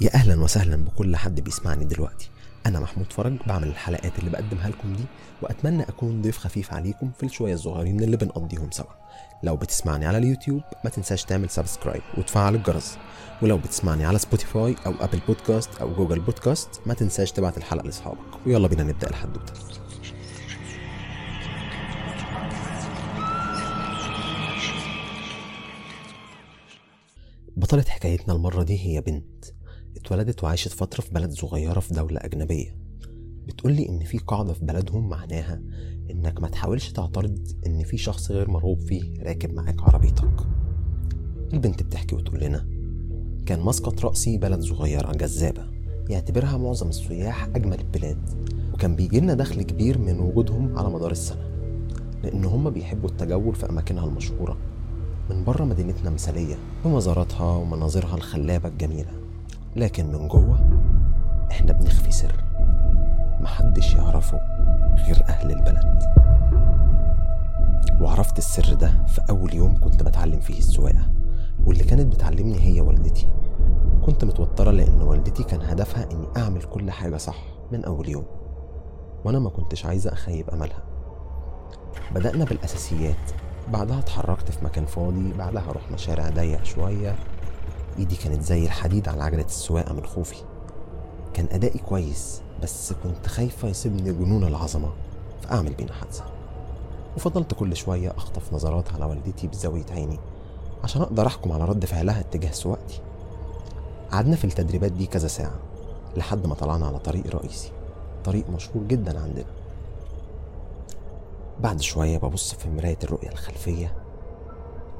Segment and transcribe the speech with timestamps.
[0.00, 2.30] يا أهلا وسهلا بكل حد بيسمعني دلوقتي.
[2.66, 5.04] أنا محمود فرج بعمل الحلقات اللي بقدمها لكم دي
[5.42, 8.92] وأتمنى أكون ضيف خفيف عليكم في الشوية الصغيرين اللي بنقضيهم سوا.
[9.42, 12.98] لو بتسمعني على اليوتيوب ما تنساش تعمل subscribe وتفعل الجرس.
[13.42, 18.46] ولو بتسمعني على سبوتيفاي أو ابل بودكاست أو جوجل بودكاست ما تنساش تبعت الحلقة لأصحابك.
[18.46, 19.52] ويلا بينا نبدأ الحدوته
[27.56, 29.57] بطلة حكايتنا المرة دي هي بنت.
[30.08, 32.76] اتولدت وعاشت فترة في بلد صغيرة في دولة أجنبية.
[33.46, 35.62] بتقولي إن في قاعدة في بلدهم معناها
[36.10, 40.30] إنك ما تحاولش تعترض إن في شخص غير مرغوب فيه راكب معاك عربيتك.
[41.52, 42.68] البنت بتحكي وتقول لنا
[43.46, 45.62] كان مسقط رأسي بلد صغيرة جذابة
[46.08, 48.18] يعتبرها معظم السياح أجمل البلاد
[48.74, 51.48] وكان بيجي لنا دخل كبير من وجودهم على مدار السنة
[52.22, 54.56] لأن هم بيحبوا التجول في أماكنها المشهورة
[55.30, 59.27] من بره مدينتنا مثالية بمزاراتها ومناظرها الخلابة الجميلة.
[59.78, 60.58] لكن من جوه
[61.50, 62.44] إحنا بنخفي سر.
[63.40, 64.40] محدش يعرفه
[65.06, 66.02] غير أهل البلد.
[68.00, 71.08] وعرفت السر ده في أول يوم كنت بتعلم فيه السواقة
[71.66, 73.28] واللي كانت بتعلمني هي والدتي.
[74.06, 77.38] كنت متوترة لأن والدتي كان هدفها إني أعمل كل حاجة صح
[77.72, 78.24] من أول يوم.
[79.24, 80.82] وأنا ما كنتش عايزة أخيب أملها.
[82.14, 83.30] بدأنا بالأساسيات.
[83.72, 87.14] بعدها اتحركت في مكان فاضي بعدها رحنا شارع ضيق شوية.
[87.98, 90.36] إيدي كانت زي الحديد على عجلة السواقة من خوفي.
[91.34, 94.92] كان أدائي كويس بس كنت خايفة يسيبني جنون العظمة
[95.42, 96.24] فأعمل بينا حادثة.
[97.16, 100.18] وفضلت كل شوية أخطف نظرات على والدتي بزاوية عيني
[100.84, 103.00] عشان أقدر أحكم على رد فعلها اتجاه سواقتي.
[104.12, 105.58] قعدنا في التدريبات دي كذا ساعة
[106.16, 107.72] لحد ما طلعنا على طريق رئيسي
[108.24, 109.44] طريق مشهور جدا عندنا.
[111.60, 113.94] بعد شوية ببص في مراية الرؤية الخلفية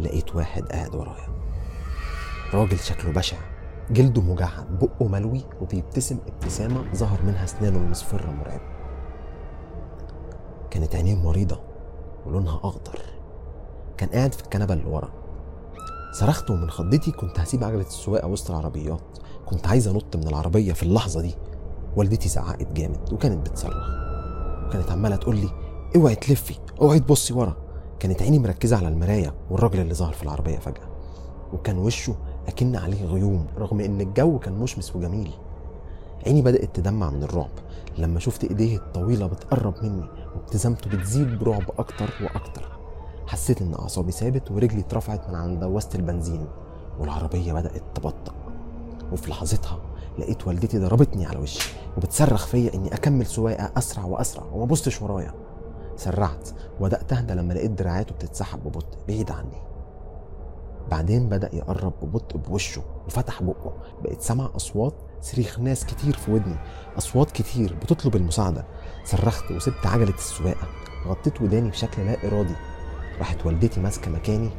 [0.00, 1.28] لقيت واحد قاعد ورايا.
[2.54, 3.36] راجل شكله بشع.
[3.90, 8.62] جلده مجعد بقه ملوي وبيبتسم ابتسامة ظهر منها أسنانه المصفرة مرعبة.
[10.70, 11.60] كانت عينيه مريضة
[12.26, 12.98] ولونها أخضر.
[13.96, 15.10] كان قاعد في الكنبة اللي ورا.
[16.12, 19.18] صرخت ومن خضتي كنت هسيب عجلة السواقة وسط العربيات.
[19.46, 21.34] كنت عايز أنط من العربية في اللحظة دي.
[21.96, 23.88] والدتي زعقت جامد وكانت بتصرخ.
[24.66, 25.48] وكانت عمالة تقول لي
[25.96, 27.56] أوعي تلفي أوعي تبصي ورا.
[28.00, 30.88] كانت عيني مركزة على المراية والراجل اللي ظهر في العربية فجأة.
[31.52, 32.16] وكان وشه
[32.48, 35.30] أكن عليه غيوم رغم إن الجو كان مشمس وجميل.
[36.26, 37.50] عيني بدأت تدمع من الرعب.
[37.98, 42.78] لما شفت إيديه الطويلة بتقرب مني وابتسامته بتزيد برعب أكتر وأكتر
[43.26, 46.46] حسيت إن أعصابي ثابت ورجلي اترفعت من عند دواسة البنزين
[47.00, 48.34] والعربية بدأت تبطأ.
[49.12, 49.78] وفي لحظتها
[50.18, 55.34] لقيت والدتي ضربتني على وشي وبتصرخ فيا إني أكمل سواقة أسرع وأسرع وما بصش ورايا.
[55.96, 56.48] سرعت
[56.80, 59.67] وبدأت أهدى لما لقيت دراعاته بتتسحب ببطء بعيد عني.
[60.90, 63.72] بعدين بدأ يقرب ببطء بوشه وفتح بقه.
[64.02, 66.56] بقيت سامع أصوات صريخ ناس كتير في ودني
[66.98, 68.64] أصوات كتير بتطلب المساعدة.
[69.04, 70.68] صرخت وسبت عجلة السواقة
[71.06, 72.54] غطيت وداني بشكل لا إرادي.
[73.18, 74.50] راحت والدتي ماسكة مكاني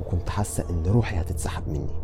[0.00, 2.00] وكنت حاسة إن روحي هتتسحب مني.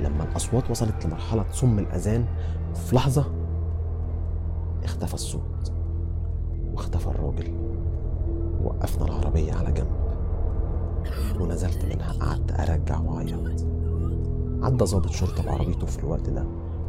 [0.00, 2.26] لما الأصوات وصلت لمرحلة صم الأذان
[2.74, 3.24] في لحظة
[4.84, 5.72] اختفى الصوت
[6.72, 7.54] واختفى الراجل.
[8.64, 10.07] وقفنا العربية على جنب.
[11.40, 13.66] ونزلت منها قعدت أرجع وأعيط.
[14.62, 16.44] عدى ظابط شرطة بعربيته في الوقت ده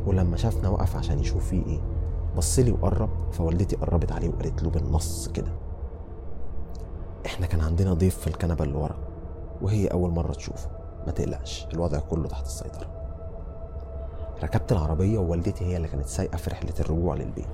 [0.05, 1.79] ولما شافنا وقف عشان يشوف فيه إيه
[2.37, 5.51] بصلي وقرب فوالدتي قربت عليه وقالت له بالنص كده
[7.25, 8.95] إحنا كان عندنا ضيف في الكنبة اللي ورا
[9.61, 10.69] وهي أول مرة تشوفه.
[11.05, 12.87] ما تقلقش الوضع كله تحت السيطرة.
[14.43, 17.45] ركبت العربية ووالدتي هي اللي كانت سايقة في رحلة الرجوع للبيت.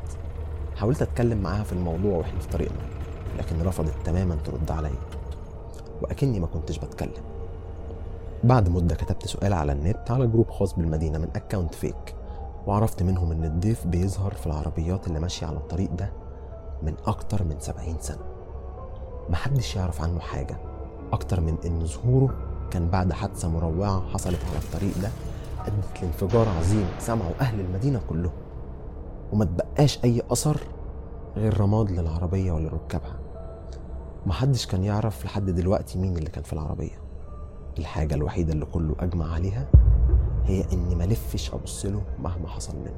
[0.76, 2.78] حاولت أتكلم معاها في الموضوع وإحنا في طريقنا
[3.38, 5.00] لكن رفضت تماما ترد عليا.
[6.02, 7.24] وأكني ما كنتش بتكلم.
[8.44, 12.16] بعد مدة كتبت سؤال على النت على group خاص بالمدينة من account fake
[12.68, 16.12] وعرفت منهم إن الضيف بيظهر في العربيات اللي ماشية على الطريق ده
[16.84, 18.24] من أكتر من سبعين سنة.
[19.30, 20.58] محدش يعرف عنه حاجة
[21.14, 22.34] أكتر من إن ظهوره
[22.72, 25.10] كان بعد حادثة مروعة حصلت على الطريق ده
[25.66, 28.32] أدت لانفجار عظيم سمعه أهل المدينة كلهم.
[29.34, 30.58] وما تبقاش أي أثر
[31.38, 33.16] غير رماد للعربية ولركابها
[34.26, 37.02] محدش كان يعرف لحد دلوقتي مين اللي كان في العربية.
[37.80, 39.68] الحاجة الوحيدة اللي كله أجمع عليها
[40.46, 42.96] هي إني ملفش أبص له مهما حصل منه.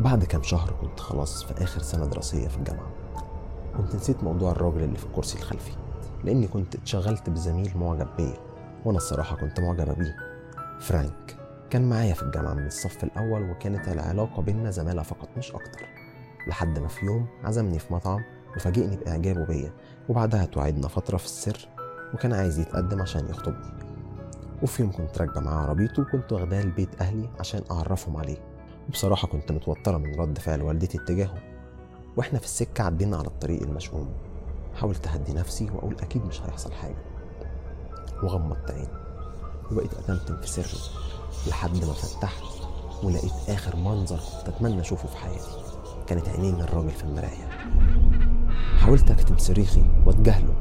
[0.00, 2.90] بعد كام شهر كنت خلاص في آخر سنة دراسية في الجامعة
[3.76, 5.72] كنت نسيت موضوع الراجل اللي في الكرسي الخلفي
[6.24, 8.34] لأني كنت اتشغلت بزميل معجب بيا
[8.84, 10.16] وأنا الصراحة كنت معجبة بيه.
[10.80, 11.36] فرانك
[11.70, 15.86] كان معايا في الجامعة من الصف الأول وكانت العلاقة بينا زمالة فقط مش أكتر.
[16.48, 18.24] لحد ما في يوم عزمني في مطعم
[18.56, 19.72] وفاجئني بإعجابه بيا.
[20.08, 21.68] وبعدها توعدنا فترة في السر
[22.14, 23.72] وكان عايز يتقدم عشان يخطبني.
[24.62, 28.36] وفي يوم كنت راكبة معاه عربيته وكنت واخداه لبيت أهلي عشان أعرفهم عليه.
[28.88, 31.34] وبصراحة كنت متوترة من رد فعل والدتي اتجاهه.
[32.16, 34.08] وإحنا في السكة عدينا على الطريق المشؤوم.
[34.74, 37.04] حاولت أهدي نفسي وأقول أكيد مش هيحصل حاجة.
[38.22, 38.88] وغمضت عيني.
[39.72, 40.80] وبقيت أتمتم في سري
[41.48, 42.42] لحد ما فتحت
[43.02, 45.62] ولقيت آخر منظر كنت أتمنى أشوفه في حياتي.
[46.06, 47.48] كانت عينين الراجل في المراية.
[48.78, 50.54] حاولت أكتم صريخي وأتجاهله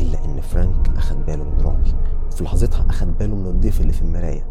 [0.00, 1.94] إلا إن فرانك أخد باله من رعبي
[2.32, 4.46] وفي لحظتها أخد باله من الضيف اللي في المراية.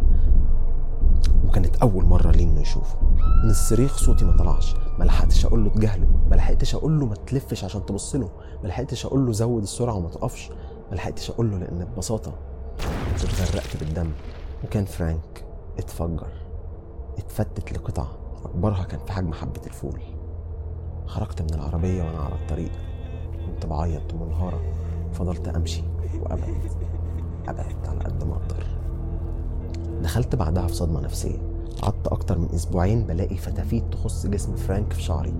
[1.47, 2.97] وكانت أول مرة ليه إنه يشوفه.
[3.43, 7.15] من الصريخ صوتي ما طلعش ما لحقتش أقول له اتجاهله ما لحقتش أقول له ما
[7.15, 8.29] تلفش عشان تبص له
[8.63, 10.49] ما لحقتش أقول له زود السرعة وما تقفش
[10.91, 12.33] ما لحقتش أقول له لأن ببساطة
[13.21, 14.09] كنت اتغرقت بالدم.
[14.63, 15.43] وكان فرانك
[15.79, 16.27] اتفجر
[17.17, 18.05] اتفتت لقطع
[18.45, 19.99] أكبرها كان في حجم حبة الفول.
[21.11, 22.71] خرجت من العربية وأنا على الطريق.
[23.45, 24.61] كنت بعيط ومنهارة.
[25.13, 25.83] فضلت أمشي
[26.21, 26.71] وأبعد.
[27.47, 28.63] أبعد على قد ما أقدر.
[30.01, 31.37] دخلت بعدها في صدمة نفسية.
[31.81, 35.33] قعدت أكتر من أسبوعين بلاقي فتافيت تخص جسم فرانك في شعري.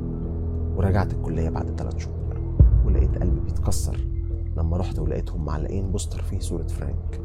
[0.75, 2.41] ورجعت الكلية بعد ثلاث شهور.
[2.85, 3.97] ولقيت قلبي بيتكسر
[4.57, 7.21] لما رحت ولقيتهم معلقين poster فيه صورة فرانك.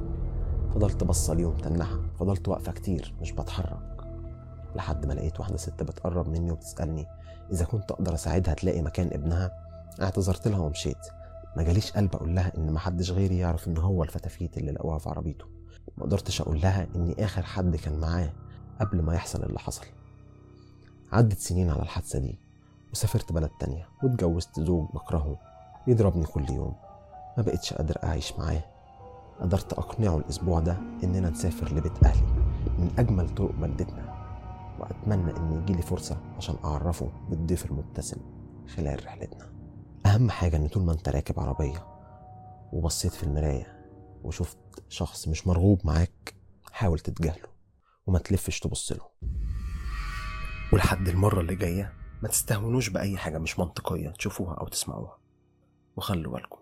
[0.75, 3.95] فضلت بصة ليهم تنحة فضلت واقفة كتير مش بتحرك.
[4.76, 7.06] لحد ما لقيت واحدة ست بتقرب مني وبتسألني
[7.52, 9.50] إذا كنت أقدر أساعدها تلاقي مكان ابنها؟
[10.02, 11.06] اعتذرت لها ومشيت.
[11.56, 15.08] ما جاليش قلب أقول لها إن محدش غيري يعرف إن هو الفتافيت اللي لقوها في
[15.08, 15.44] عربيته.
[15.96, 18.32] ما قدرتش أقول لها إني آخر حد كان معاه
[18.81, 19.87] قبل ما يحصل اللي حصل.
[21.12, 22.38] عدت سنين على الحادثة دي
[22.93, 25.37] وسافرت بلد تانية واتجوزت زوج بكرهه
[25.87, 26.75] يضربني كل يوم.
[27.37, 28.64] ما بقتش قادر أعيش معاه.
[29.40, 32.26] قدرت أقنعه الأسبوع ده إننا نسافر لبيت أهلي
[32.78, 34.25] من أجمل طرق بلدتنا.
[34.78, 38.20] وأتمنى إن يجيلي فرصة عشان أعرفه بالضيف المبتسم
[38.76, 39.52] خلال رحلتنا.
[40.06, 41.87] أهم حاجة إن طول ما أنت راكب عربية
[42.73, 43.84] وبصيت في المراية
[44.25, 44.58] وشفت
[44.88, 46.34] شخص مش مرغوب معاك
[46.73, 47.49] حاول تتجاهله
[48.06, 49.08] وما تلفش تبص له.
[50.73, 51.93] ولحد المرة اللي جاية
[52.23, 55.19] ما تستهونوش بأي حاجة مش منطقية تشوفوها أو تسمعوها.
[55.96, 56.58] وخلوا بالكم.